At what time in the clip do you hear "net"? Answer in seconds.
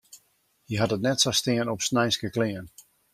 1.05-1.19